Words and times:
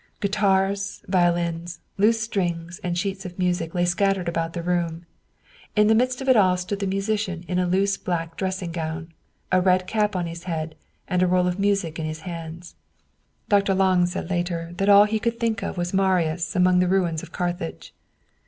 Guitars, 0.19 1.03
violins, 1.07 1.79
loose 1.99 2.19
strings, 2.19 2.79
and 2.83 2.97
sheets 2.97 3.23
of 3.23 3.37
music 3.37 3.75
lay 3.75 3.85
scattered 3.85 4.27
about 4.27 4.53
the 4.53 4.63
room. 4.63 5.05
In 5.75 5.85
the 5.85 5.93
midst 5.93 6.21
of 6.21 6.27
it 6.27 6.35
all 6.35 6.57
stood 6.57 6.79
the 6.79 6.87
112 6.87 6.97
Wilhelm 6.97 7.37
Hauff 7.37 7.43
musician 7.43 7.59
in 7.59 7.59
a 7.59 7.69
loose 7.69 7.97
black 7.97 8.35
dressing 8.35 8.71
gown, 8.71 9.13
a 9.51 9.61
red 9.61 9.85
cap 9.85 10.15
on 10.15 10.25
his 10.25 10.45
head, 10.45 10.73
and 11.07 11.21
a 11.21 11.27
roll 11.27 11.45
of 11.45 11.59
music 11.59 11.99
in 11.99 12.05
his 12.07 12.21
hands. 12.21 12.73
Dr. 13.47 13.75
Lange 13.75 14.07
said 14.07 14.31
later 14.31 14.73
that 14.77 14.89
all 14.89 15.05
he 15.05 15.19
could 15.19 15.39
think 15.39 15.61
of 15.61 15.77
was 15.77 15.93
Marius 15.93 16.55
amid 16.55 16.79
the 16.79 16.87
ruins, 16.87 17.21
of 17.21 17.31
Carthage. 17.31 17.93